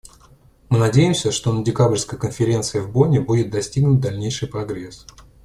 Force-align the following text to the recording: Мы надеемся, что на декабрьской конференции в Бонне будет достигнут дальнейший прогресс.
Мы 0.69 0.79
надеемся, 0.79 1.31
что 1.31 1.53
на 1.53 1.63
декабрьской 1.63 2.17
конференции 2.17 2.79
в 2.79 2.91
Бонне 2.91 3.21
будет 3.21 3.51
достигнут 3.51 3.99
дальнейший 4.01 4.47
прогресс. 4.47 5.05